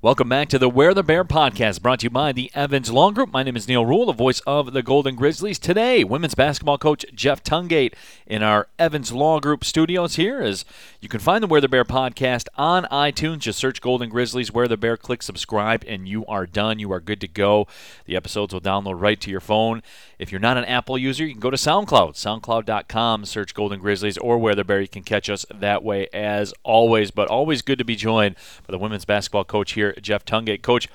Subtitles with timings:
[0.00, 3.10] Welcome back to the Where the Bear podcast, brought to you by the Evans Law
[3.10, 3.32] Group.
[3.32, 5.58] My name is Neil Ruhl, the voice of the Golden Grizzlies.
[5.58, 7.94] Today, women's basketball coach Jeff Tungate
[8.24, 10.40] in our Evans Law Group studios here.
[10.40, 10.64] As
[11.00, 14.68] you can find the Where the Bear podcast on iTunes, just search Golden Grizzlies, Where
[14.68, 16.78] the Bear, click subscribe, and you are done.
[16.78, 17.66] You are good to go.
[18.04, 19.82] The episodes will download right to your phone.
[20.16, 24.18] If you're not an Apple user, you can go to SoundCloud, soundcloud.com, search Golden Grizzlies
[24.18, 24.80] or Where the Bear.
[24.80, 27.10] You can catch us that way as always.
[27.10, 30.62] But always good to be joined by the women's basketball coach here Jeff Tungate.
[30.62, 30.88] Coach,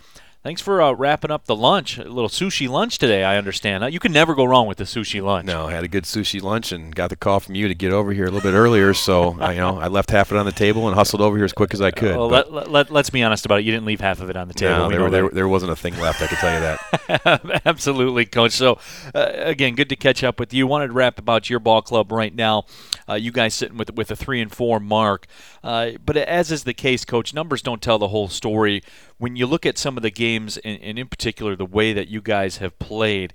[0.44, 1.98] thanks for uh, wrapping up the lunch.
[1.98, 3.92] A little sushi lunch today, I understand.
[3.94, 5.48] You can never go wrong with the sushi lunch.
[5.48, 7.92] No, I had a good sushi lunch and got the call from you to get
[7.92, 8.94] over here a little bit earlier.
[8.94, 11.46] So, I, you know, I left half it on the table and hustled over here
[11.46, 12.16] as quick as I could.
[12.16, 13.66] Well, let, let, let, us be honest about it.
[13.66, 14.90] You didn't leave half of it on the table.
[14.90, 17.62] No, there, there, there, wasn't a thing left, I can tell you that.
[17.66, 18.52] Absolutely, Coach.
[18.52, 18.80] So,
[19.16, 20.68] uh, again, good to catch up with you.
[20.68, 22.66] Wanted to wrap about your ball club right now.
[23.08, 25.28] Uh, you guys sitting with with a three and four mark,
[25.64, 28.82] uh, but as is the case, Coach, numbers don't tell the whole story.
[29.23, 32.10] When you look at some of the games, and, and in particular the way that
[32.10, 33.34] you guys have played,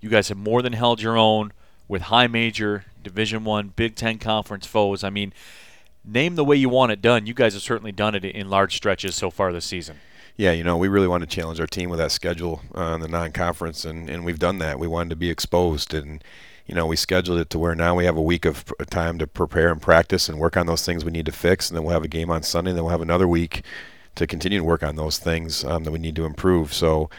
[0.00, 1.52] you guys have more than held your own
[1.86, 5.04] with high major Division One, Big Ten conference foes.
[5.04, 5.34] I mean,
[6.02, 7.26] name the way you want it done.
[7.26, 9.98] You guys have certainly done it in large stretches so far this season.
[10.38, 13.06] Yeah, you know, we really wanted to challenge our team with that schedule uh, the
[13.06, 14.78] non-conference, and, and we've done that.
[14.78, 16.24] We wanted to be exposed, and
[16.66, 19.26] you know, we scheduled it to where now we have a week of time to
[19.26, 21.92] prepare and practice and work on those things we need to fix, and then we'll
[21.92, 23.62] have a game on Sunday, and then we'll have another week
[24.14, 26.72] to continue to work on those things um, that we need to improve.
[26.74, 27.10] So,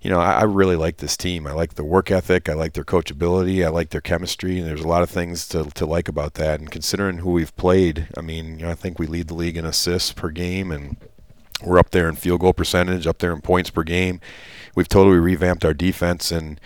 [0.00, 1.46] you know, I, I, really like this team.
[1.46, 2.48] I like the work ethic.
[2.48, 3.64] I like their coachability.
[3.64, 4.58] I like their chemistry.
[4.58, 6.60] And there's a lot of things to, to like about that.
[6.60, 9.56] And considering who we've played, I mean, you know, I think we lead the league
[9.56, 10.96] in assists per game, and
[11.64, 14.20] we're up there in field goal percentage, up there in points per game.
[14.74, 16.60] We've totally revamped our defense and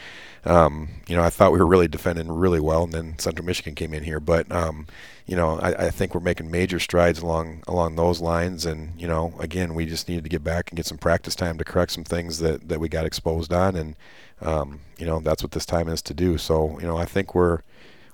[0.44, 3.74] um, you know, I thought we were really defending really well, and then Central Michigan
[3.74, 4.20] came in here.
[4.20, 4.86] But um,
[5.26, 8.64] you know, I, I, think we're making major strides along along those lines.
[8.64, 11.58] And you know, again, we just needed to get back and get some practice time
[11.58, 13.96] to correct some things that that we got exposed on, and
[14.40, 16.38] um, you know, that's what this time is to do.
[16.38, 17.60] So you know, I think we're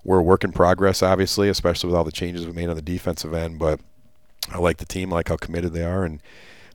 [0.02, 2.82] we're a work in progress, obviously, especially with all the changes we made on the
[2.82, 3.58] defensive end.
[3.58, 3.80] But
[4.52, 6.20] I like the team, I like how committed they are, and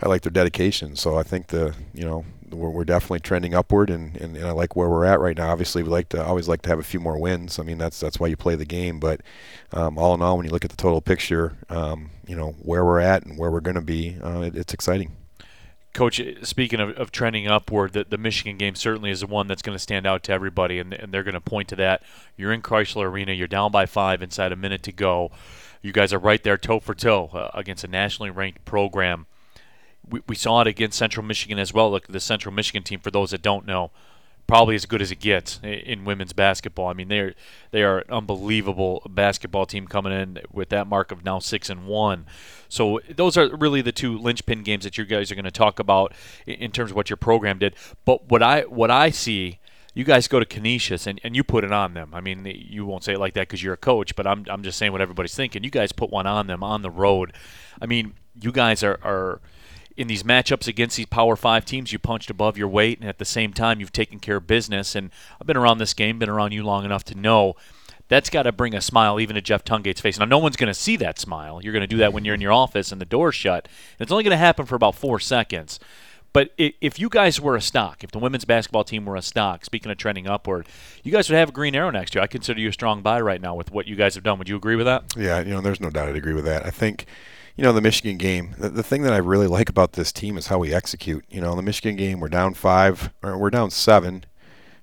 [0.01, 0.95] I like their dedication.
[0.95, 4.51] So I think the you know we're, we're definitely trending upward, and, and, and, I
[4.51, 5.49] like where we're at right now.
[5.51, 7.59] Obviously, we like to always like to have a few more wins.
[7.59, 8.99] I mean, that's that's why you play the game.
[8.99, 9.21] But
[9.71, 12.83] um, all in all, when you look at the total picture, um, you know where
[12.85, 15.11] we're at and where we're going to be, uh, it, it's exciting.
[15.93, 19.61] Coach, speaking of, of trending upward, the, the Michigan game certainly is the one that's
[19.61, 22.01] going to stand out to everybody, and, and they're going to point to that.
[22.37, 25.31] You're in Crisler Arena, you're down by five inside a minute to go.
[25.81, 29.25] You guys are right there toe for toe uh, against a nationally ranked program
[30.07, 31.91] we, we saw it against Central Michigan as well.
[31.91, 33.91] Look, the Central Michigan team, for those that don't know,
[34.47, 36.87] probably as good as it gets in women's basketball.
[36.87, 37.33] I mean, they're
[37.71, 41.87] they are an unbelievable basketball team coming in with that mark of now six and
[41.87, 42.25] one.
[42.67, 45.79] So those are really the two linchpin games that you guys are going to talk
[45.79, 46.13] about
[46.45, 47.75] in terms of what your program did.
[48.03, 49.59] But what I what I see.
[49.93, 52.11] You guys go to Canisius and, and you put it on them.
[52.13, 54.63] I mean, you won't say it like that because you're a coach, but I'm, I'm
[54.63, 55.65] just saying what everybody's thinking.
[55.65, 57.33] You guys put one on them on the road.
[57.81, 59.41] I mean, you guys are, are
[59.97, 63.17] in these matchups against these Power Five teams, you punched above your weight, and at
[63.17, 64.95] the same time, you've taken care of business.
[64.95, 67.55] And I've been around this game, been around you long enough to know
[68.07, 70.19] that's got to bring a smile even to Jeff Tungate's face.
[70.19, 71.61] Now, no one's going to see that smile.
[71.63, 73.67] You're going to do that when you're in your office and the door's shut.
[73.97, 75.79] And it's only going to happen for about four seconds.
[76.33, 79.65] But if you guys were a stock, if the women's basketball team were a stock,
[79.65, 80.67] speaking of trending upward,
[81.03, 82.23] you guys would have a green arrow next year.
[82.23, 84.37] I consider you a strong buy right now with what you guys have done.
[84.39, 85.13] Would you agree with that?
[85.17, 86.65] Yeah, you know, there's no doubt I'd agree with that.
[86.65, 87.05] I think–
[87.61, 90.35] you know, the Michigan game, the, the, thing that I really like about this team
[90.35, 91.23] is how we execute.
[91.29, 94.23] You know, the Michigan game, we're down five, or we're down seven.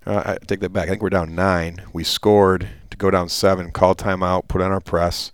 [0.06, 0.86] Uh, I take that back.
[0.86, 1.82] I think we're down nine.
[1.92, 5.32] We scored to go down seven, called timeout, put on our press,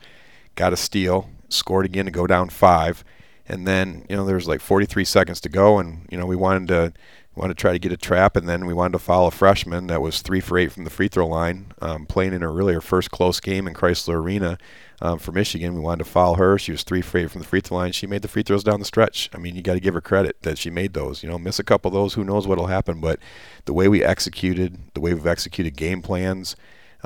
[0.55, 3.05] got a steal, scored again to go down five.
[3.47, 6.37] And then, you know, there was like 43 seconds to go, and, you know, we
[6.37, 6.93] wanted to
[7.35, 9.89] wanted to try to get a trap, and then we wanted to follow a freshman
[9.89, 12.73] that was three for eight from the free throw line, um, playing in her really
[12.73, 14.57] her first close game in Crisler Arena
[15.01, 15.75] um, for Michigan.
[15.75, 16.59] We wanted to foul her.
[16.59, 17.93] She was three eight from the free throw line.
[17.93, 19.31] She made the free throws down the stretch.
[19.35, 21.23] I mean, you got to give her credit that she made those.
[21.23, 23.01] You know, miss a couple of those, who knows what'll happen.
[23.01, 23.19] But
[23.65, 26.57] the way we executed, the way we've executed game plans.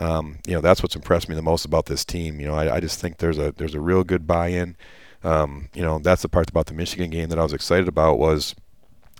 [0.01, 2.39] Um, you know that's what's impressed me the most about this team.
[2.39, 4.77] You know, I, I just think there's a there's a real good buy-in.
[5.25, 8.19] Um, you know, that's the part about the Michigan game that I was excited about
[8.19, 8.55] was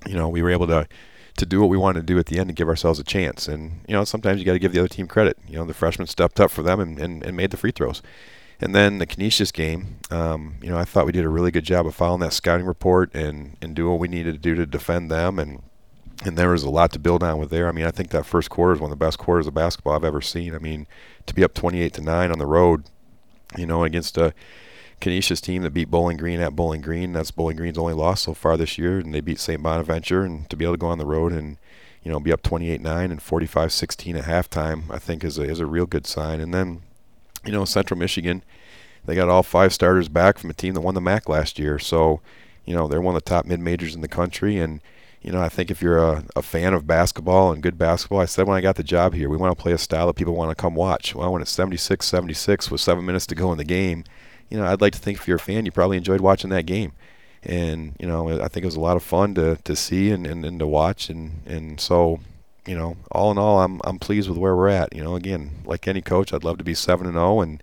[0.07, 0.87] you know, we were able to
[1.37, 3.47] to do what we wanted to do at the end and give ourselves a chance.
[3.47, 5.39] And you know, sometimes you got to give the other team credit.
[5.49, 8.03] You know, the freshmen stepped up for them and, and, and made the free throws.
[8.61, 11.65] And then the Canisius game, um, you know, I thought we did a really good
[11.65, 14.67] job of following that scouting report and, and do what we needed to do to
[14.67, 15.39] defend them.
[15.39, 15.63] And
[16.25, 17.69] and there was a lot to build on with there.
[17.69, 19.95] I mean, I think that first quarter is one of the best quarters of basketball
[19.95, 20.53] I've ever seen.
[20.55, 20.89] I mean,
[21.27, 22.85] to be up 28 to nine on the road,
[23.57, 24.35] you know, against a
[25.01, 27.13] Canisius team that beat Bowling Green at Bowling Green.
[27.13, 29.63] That's Bowling Green's only loss so far this year, and they beat St.
[29.63, 30.25] Bonaventure.
[30.25, 31.57] And to be able to go on the road and
[32.03, 35.67] you know be up 28-9 and 45-16 at halftime, I think is a is a
[35.67, 36.41] real good sign.
[36.41, 36.83] And then
[37.49, 38.45] you know Central Michigan,
[39.07, 41.79] they got all five starters back from a team that won the MAC last year.
[41.79, 42.21] So
[42.67, 44.81] you know they're one of the top mid majors in the country and
[45.23, 48.27] you know, I think if you're a, a fan of basketball and good basketball, I
[48.27, 50.35] said when I got the job here, we want to play a style that people
[50.35, 51.15] want to come watch.
[51.15, 54.05] Well, when it's 76 76 with seven minutes to go in the game,
[54.49, 56.67] you know, I'd like to think if you're a fan, you probably enjoyed watching that
[56.67, 56.93] game.
[57.43, 60.27] And, you know, I think it was a lot of fun to, to see and,
[60.27, 61.09] and, and to watch.
[61.09, 62.21] And, and so,
[62.67, 64.95] you know, all in all, I'm, I'm pleased with where we're at.
[64.95, 67.41] You know, again, like any coach, I'd love to be 7 and 0.
[67.41, 67.63] And,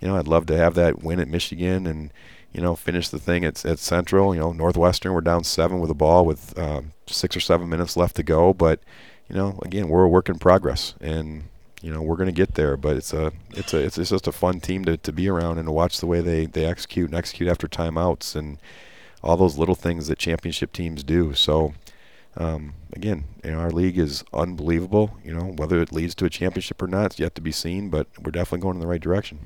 [0.00, 2.12] you know, I'd love to have that win at Michigan and,
[2.52, 4.34] you know, finish the thing at, at Central.
[4.34, 7.96] You know, Northwestern, we're down seven with a ball with um, six or seven minutes
[7.96, 8.54] left to go.
[8.54, 8.80] But,
[9.28, 10.94] you know, again, we're a work in progress.
[11.00, 11.44] And,
[11.82, 12.76] you know we're going to get there.
[12.76, 15.66] But it's a it's a it's, just a fun team to, to be around and
[15.66, 18.58] to watch the way they they execute and execute after timeouts and
[19.22, 21.34] all those little things that championship teams do.
[21.34, 21.74] So.
[22.38, 25.18] Um, again, you know, our league is unbelievable.
[25.24, 27.90] You know, whether it leads to a championship or not, it's yet to be seen,
[27.90, 29.40] but we're definitely going in the right direction.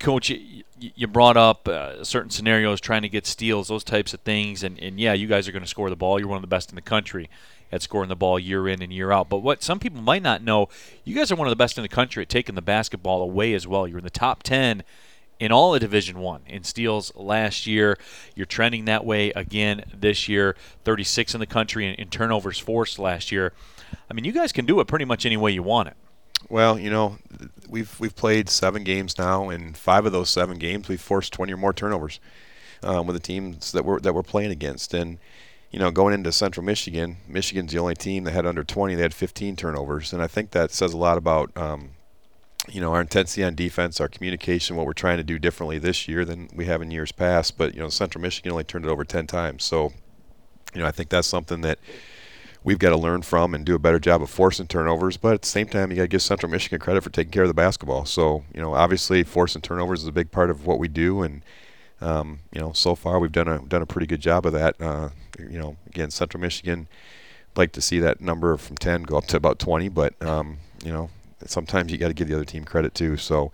[0.00, 0.32] Coach,
[0.80, 4.76] you brought up uh, certain scenarios trying to get steals, those types of things, and,
[4.80, 6.18] and yeah, you guys are going to score the ball.
[6.18, 7.30] You're one of the best in the country
[7.70, 9.28] at scoring the ball year in and year out.
[9.28, 10.68] But what some people might not know,
[11.04, 13.54] you guys are one of the best in the country at taking the basketball away
[13.54, 13.86] as well.
[13.86, 14.82] You're in the top 10
[15.38, 17.98] in all of Division One in steals last year.
[18.34, 20.56] You're trending that way again this year.
[20.84, 23.52] 36 in the country in, in turnovers forced last year.
[24.10, 25.96] I mean, you guys can do it pretty much any way you want it.
[26.48, 27.18] Well, you know,
[27.68, 31.52] we've we've played seven games now, and five of those seven games we've forced 20
[31.52, 32.20] or more turnovers
[32.82, 34.94] um, with the teams that we're that we're playing against.
[34.94, 35.18] And
[35.70, 38.94] you know, going into Central Michigan, Michigan's the only team that had under 20.
[38.94, 41.90] They had 15 turnovers, and I think that says a lot about um,
[42.68, 46.08] you know our intensity on defense, our communication, what we're trying to do differently this
[46.08, 47.58] year than we have in years past.
[47.58, 49.92] But you know, Central Michigan only turned it over 10 times, so
[50.74, 51.78] you know, I think that's something that
[52.68, 55.16] we've got to learn from and do a better job of forcing turnovers.
[55.16, 57.44] But at the same time, you got to give Central Michigan credit for taking care
[57.44, 58.04] of the basketball.
[58.04, 61.42] So you know, obviously, forcing turnovers is a big part of what we do, and
[62.02, 64.78] um, you know, so far we've done a done a pretty good job of that.
[64.78, 66.88] Uh, you know, again, Central Michigan
[67.56, 70.92] like to see that number from 10 go up to about 20, but um, you
[70.92, 71.08] know,
[71.46, 73.16] sometimes you got to give the other team credit too.
[73.16, 73.50] So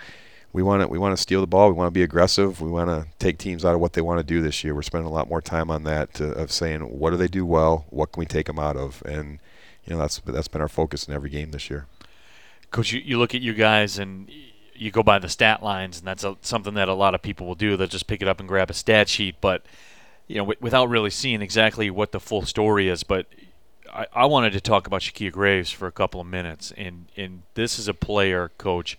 [0.54, 1.68] we want to we want to steal the ball.
[1.68, 2.60] We want to be aggressive.
[2.60, 4.72] We want to take teams out of what they want to do this year.
[4.72, 7.44] We're spending a lot more time on that to, of saying what do they do
[7.44, 9.40] well, what can we take them out of, and
[9.84, 11.86] you know that's that's been our focus in every game this year.
[12.70, 14.30] Coach, you, you look at you guys and
[14.74, 17.48] you go by the stat lines, and that's a, something that a lot of people
[17.48, 17.76] will do.
[17.76, 19.64] They'll just pick it up and grab a stat sheet, but
[20.28, 23.02] you know, w- without really seeing exactly what the full story is.
[23.02, 23.26] But
[23.92, 27.42] I, I wanted to talk about Shakia Graves for a couple of minutes, and and
[27.54, 28.96] this is a player, Coach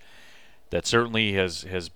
[0.69, 1.91] that certainly has has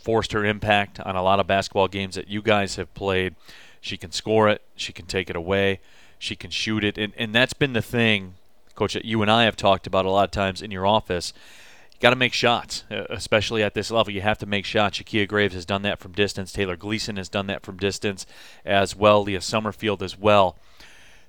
[0.00, 3.34] forced her impact on a lot of basketball games that you guys have played.
[3.80, 5.80] She can score it, she can take it away,
[6.18, 8.34] she can shoot it, and and that's been the thing,
[8.74, 11.32] coach, that you and I have talked about a lot of times in your office.
[11.92, 14.12] You got to make shots, especially at this level.
[14.12, 14.98] You have to make shots.
[14.98, 16.52] Shakia Graves has done that from distance.
[16.52, 18.26] Taylor Gleason has done that from distance
[18.64, 19.22] as well.
[19.22, 20.56] Leah Summerfield as well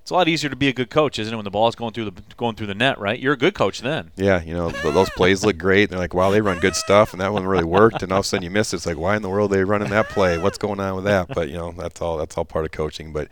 [0.04, 1.36] it's a lot easier to be a good coach, isn't it?
[1.38, 3.18] When the ball's going through the going through the net, right?
[3.18, 4.10] You're a good coach then.
[4.16, 5.88] Yeah, you know those plays look great.
[5.88, 8.02] They're like, wow, they run good stuff, and that one really worked.
[8.02, 8.76] And all of a sudden you miss it.
[8.76, 10.36] It's like, why in the world are they running that play?
[10.36, 11.28] What's going on with that?
[11.28, 13.14] But you know, that's all that's all part of coaching.
[13.14, 13.28] But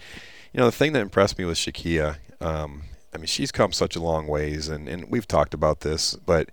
[0.54, 3.94] you know, the thing that impressed me with Shakia, um, I mean, she's come such
[3.94, 6.48] a long ways, and and we've talked about this, but.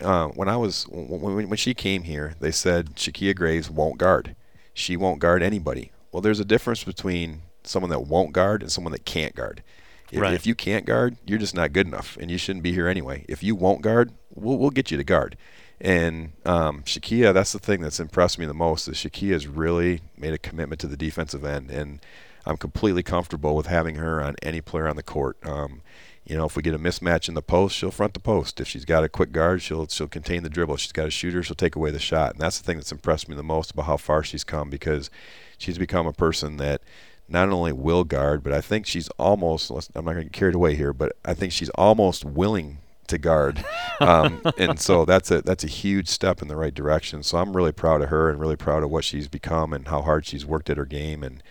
[0.00, 4.34] Uh, when I was when, when she came here, they said Shakia Graves won't guard.
[4.72, 5.92] She won't guard anybody.
[6.10, 9.62] Well, there's a difference between someone that won't guard and someone that can't guard.
[10.10, 10.34] If, right.
[10.34, 13.24] if you can't guard, you're just not good enough, and you shouldn't be here anyway.
[13.28, 15.36] If you won't guard, we'll, we'll get you to guard.
[15.80, 20.00] And um, Shakia, that's the thing that's impressed me the most is Shakia has really
[20.16, 22.00] made a commitment to the defensive end, and
[22.44, 25.36] I'm completely comfortable with having her on any player on the court.
[25.46, 25.82] Um,
[26.24, 28.60] you know, if we get a mismatch in the post, she'll front the post.
[28.60, 30.74] If she's got a quick guard, she'll she'll contain the dribble.
[30.74, 32.32] If she's got a shooter, she'll take away the shot.
[32.32, 35.10] And that's the thing that's impressed me the most about how far she's come because
[35.58, 36.82] she's become a person that
[37.30, 39.70] not only will guard, but I think she's almost.
[39.70, 43.18] I'm not going to get carried away here, but I think she's almost willing to
[43.18, 43.64] guard,
[44.00, 47.22] um, and so that's a that's a huge step in the right direction.
[47.22, 50.02] So I'm really proud of her and really proud of what she's become and how
[50.02, 51.22] hard she's worked at her game.
[51.22, 51.42] And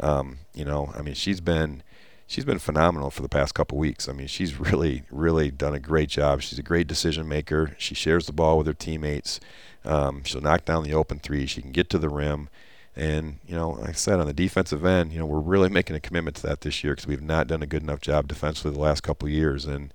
[0.00, 1.82] um, you know, I mean, she's been
[2.26, 4.08] she's been phenomenal for the past couple weeks.
[4.08, 6.42] I mean, she's really really done a great job.
[6.42, 7.74] She's a great decision maker.
[7.78, 9.40] She shares the ball with her teammates.
[9.84, 11.44] Um, she'll knock down the open three.
[11.46, 12.48] She can get to the rim.
[12.96, 15.96] And you know, like I said, on the defensive end, you know, we're really making
[15.96, 18.72] a commitment to that this year because we've not done a good enough job defensively
[18.72, 19.64] the last couple years.
[19.64, 19.92] And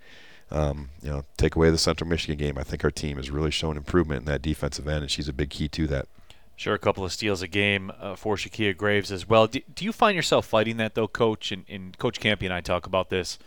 [0.52, 3.52] um, you know, take away the Central Michigan game, I think our team has really
[3.52, 6.08] shown improvement in that defensive end, and she's a big key to that.
[6.56, 9.48] Sure, a couple of steals a game uh, for Shakia Graves as well.
[9.48, 11.54] Do, do, you find yourself fighting that though, Coach?
[11.54, 13.40] And, and, Coach Kampe and I talk about this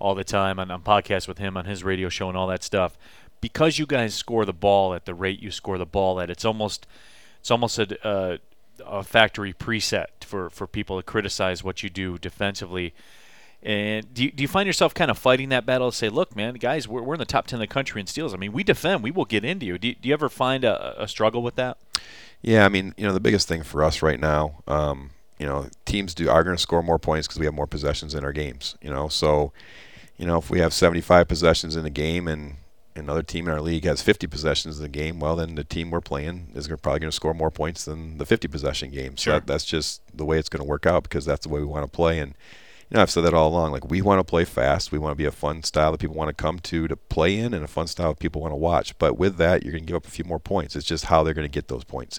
[0.00, 2.64] all the time on, on podcasts with him on his radio show and all that
[2.64, 2.98] stuff.
[3.40, 6.44] Because you guys score the ball at the rate you score the ball at, it's
[6.44, 6.84] almost
[7.38, 8.38] it's almost a, uh,
[8.86, 12.94] a factory preset for, for people to criticize what you do defensively.
[13.62, 16.36] And do you, do you find yourself kind of fighting that battle to say, look,
[16.36, 18.32] man, guys, we're, we're in the top 10 of the country in steals.
[18.32, 19.78] I mean, we defend, we will get into you.
[19.78, 21.78] Do you, do you ever find a, a, struggle with that?
[22.40, 25.68] Yeah, I mean, you know, the biggest thing for us right now, um, you know,
[25.84, 28.32] teams do are going to score more points because we have more possessions in our
[28.32, 29.08] games, you know.
[29.08, 29.52] So,
[30.16, 32.56] you know, if we have 75 possessions in a game and
[32.98, 35.90] another team in our league has 50 possessions in the game, well, then the team
[35.90, 39.16] we're playing is probably going to score more points than the 50 possession game.
[39.16, 39.34] So sure.
[39.34, 41.66] that, that's just the way it's going to work out because that's the way we
[41.66, 42.18] want to play.
[42.18, 42.34] And
[42.90, 43.72] you know, I've said that all along.
[43.72, 44.92] Like we want to play fast.
[44.92, 47.38] We want to be a fun style that people want to come to to play
[47.38, 48.96] in, and a fun style that people want to watch.
[48.98, 50.74] But with that, you're going to give up a few more points.
[50.74, 52.18] It's just how they're going to get those points.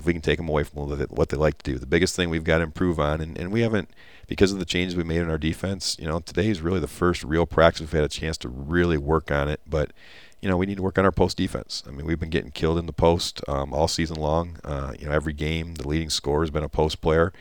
[0.00, 2.30] If we can take them away from what they like to do, the biggest thing
[2.30, 3.90] we've got to improve on, and, and we haven't
[4.26, 5.96] because of the changes we made in our defense.
[5.98, 8.96] You know, today is really the first real practice we've had a chance to really
[8.96, 9.60] work on it.
[9.66, 9.92] But
[10.40, 11.82] you know, we need to work on our post defense.
[11.86, 14.58] I mean, we've been getting killed in the post um, all season long.
[14.64, 17.32] Uh, you know, every game, the leading scorer has been a post player,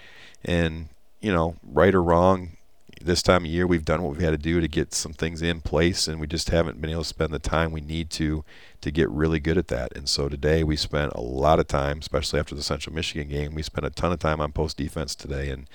[0.44, 0.90] and
[1.22, 2.58] you know, right or wrong,
[3.02, 5.42] this time of year we've done what we've had to do to get some things
[5.42, 8.44] in place and we just haven't been able to spend the time we need to
[8.82, 9.96] to get really good at that.
[9.96, 13.56] And so today we spent a lot of time especially after the central michigan game
[13.56, 15.50] we spent a ton of time on post defense today.
[15.50, 15.68] And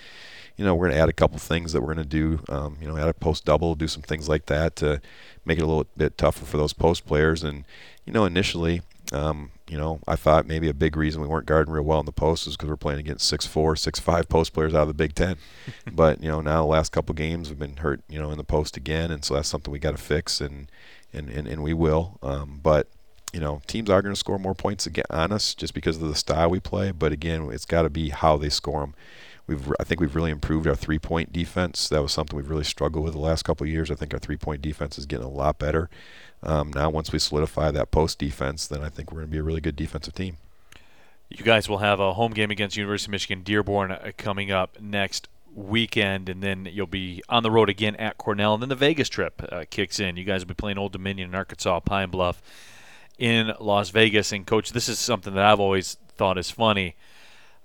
[0.56, 2.76] you know we're going to add a couple things that we're going to do um,
[2.80, 5.00] you know add a post double do some things like that to
[5.44, 7.42] make it a little bit tougher for those post players.
[7.42, 7.64] And
[8.04, 8.82] you know initially
[9.12, 12.06] um, you know, I thought maybe a big reason we weren't guarding real well in
[12.06, 14.88] the post is because we're playing against six four, six five post players out of
[14.88, 15.36] the Big Ten.
[15.92, 18.44] but you know, now the last couple games we've been hurt, you know, in the
[18.44, 20.70] post again, and so that's something we got to fix, and
[21.12, 22.18] and, and and we will.
[22.22, 22.88] Um, but
[23.32, 26.14] you know, teams are going to score more points on us just because of the
[26.14, 26.92] style we play.
[26.92, 28.94] But again, it's got to be how they score them.
[29.46, 31.88] We've, I think we've really improved our three-point defense.
[31.88, 33.90] That was something we've really struggled with the last couple of years.
[33.90, 35.90] I think our three-point defense is getting a lot better.
[36.44, 39.38] Um, now, once we solidify that post defense, then I think we're going to be
[39.38, 40.36] a really good defensive team.
[41.30, 44.78] You guys will have a home game against University of Michigan Dearborn uh, coming up
[44.80, 48.76] next weekend, and then you'll be on the road again at Cornell, and then the
[48.76, 50.18] Vegas trip uh, kicks in.
[50.18, 52.42] You guys will be playing Old Dominion in Arkansas, Pine Bluff,
[53.18, 54.30] in Las Vegas.
[54.30, 56.94] And coach, this is something that I've always thought is funny.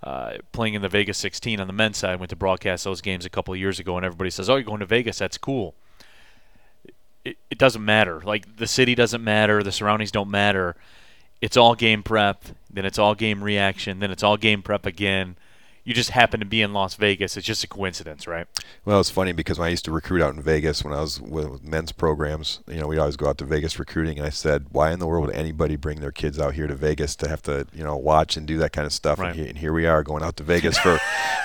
[0.02, 3.26] Uh, playing in the Vegas 16 on the men's side, went to broadcast those games
[3.26, 5.18] a couple of years ago, and everybody says, "Oh, you're going to Vegas?
[5.18, 5.76] That's cool."
[7.26, 8.22] It, it doesn't matter.
[8.22, 10.76] Like the city doesn't matter, the surroundings don't matter.
[11.42, 15.38] It's all game prep, then it's all game reaction, then it's all game prep again
[15.84, 17.38] you just happen to be in Las Vegas.
[17.38, 18.48] It's just a coincidence, right?
[18.86, 21.20] Well, it's funny because when I used to recruit out in Vegas, when I was
[21.20, 24.68] with men's programs, you know, we'd always go out to Vegas recruiting, and I said,
[24.72, 27.42] why in the world would anybody bring their kids out here to Vegas to have
[27.44, 29.20] to, you know, watch and do that kind of stuff?
[29.20, 29.30] Right.
[29.30, 31.00] And, here, and, here, we are going out to Vegas for,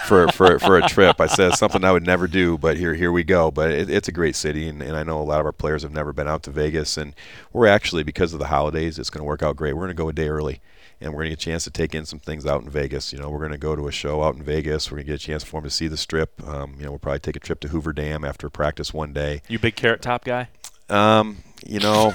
[0.06, 1.20] for, for, for a trip.
[1.20, 3.50] I said something I would never do, but here here we go.
[3.50, 5.82] But it, it's a great city, and, and I know a lot of our players
[5.82, 7.14] have never been out to Vegas, and
[7.52, 9.74] we're actually because of the holidays, it's going to work out great.
[9.74, 10.60] We're going to go a day early
[11.00, 13.12] and we're going to get a chance to take in some things out in Vegas.
[13.12, 14.90] You know, we're going to go to a show out in Vegas.
[14.90, 16.46] We're going to get a chance for him to see the strip.
[16.46, 19.42] Um, you know, we'll probably take a trip to Hoover Dam after practice one day.
[19.48, 20.48] You big carrot top guy?
[20.88, 22.12] Um, you know,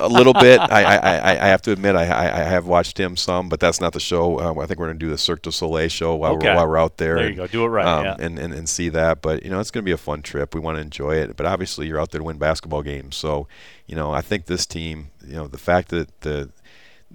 [0.00, 0.58] a little bit.
[0.58, 3.92] I, I, I have to admit, I, I have watched him some, but that's not
[3.92, 4.40] the show.
[4.40, 6.48] Um, I think we're going to do the Cirque du Soleil show while, okay.
[6.48, 7.16] we're, while we're out there.
[7.16, 7.46] There and, you go.
[7.46, 7.86] Do it right.
[7.86, 8.16] Um, yeah.
[8.18, 9.22] and, and, and see that.
[9.22, 10.54] But, you know, it's going to be a fun trip.
[10.54, 11.36] We want to enjoy it.
[11.36, 13.16] But obviously, you're out there to win basketball games.
[13.16, 13.46] So,
[13.86, 16.50] you know, I think this team, you know, the fact that the–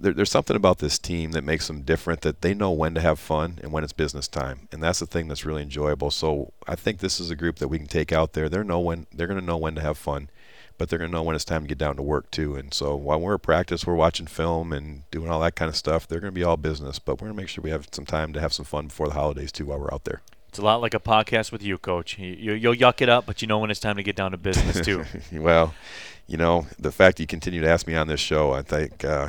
[0.00, 3.00] there, there's something about this team that makes them different that they know when to
[3.00, 4.68] have fun and when it's business time.
[4.72, 6.10] And that's the thing that's really enjoyable.
[6.10, 8.48] So i think this is a group that we can take out there.
[8.48, 10.30] They're know when they're going to know when to have fun
[10.78, 12.56] but they're going to know when it's time to get down to work too.
[12.56, 15.76] And so while we're at practice we're watching film and doing all that kind of
[15.76, 17.88] stuff they're going to be all business but we're going to make sure we have
[17.92, 20.22] some time to have some fun before the holidays too while we're out there.
[20.48, 22.18] It's a lot like a podcast with you, Coach.
[22.18, 24.36] You, will yuck it up, but you know when it's time to get down to
[24.36, 25.04] business too.
[25.32, 25.74] well,
[26.26, 29.28] you know the fact you continue to ask me on this show, I think uh,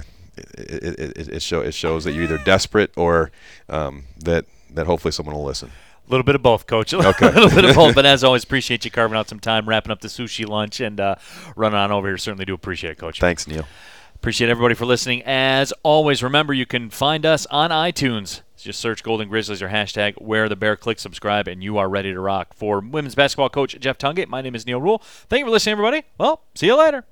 [0.57, 3.31] it, it, it, show, it shows that you're either desperate or
[3.69, 5.69] um, that that hopefully someone will listen.
[6.07, 6.93] A little bit of both, Coach.
[6.93, 7.27] Okay.
[7.27, 7.95] a little bit of both.
[7.95, 10.99] But as always, appreciate you carving out some time, wrapping up the sushi lunch, and
[10.99, 11.15] uh,
[11.55, 12.17] running on over here.
[12.17, 13.19] Certainly do appreciate it, Coach.
[13.19, 13.65] Thanks, Neil.
[14.15, 15.23] Appreciate everybody for listening.
[15.23, 18.41] As always, remember you can find us on iTunes.
[18.55, 20.75] Just search Golden Grizzlies or hashtag Where the Bear.
[20.75, 22.53] Click subscribe, and you are ready to rock.
[22.53, 24.99] For women's basketball coach Jeff Tungate, my name is Neil Ruhl.
[24.99, 26.03] Thank you for listening, everybody.
[26.19, 27.05] Well, see you later.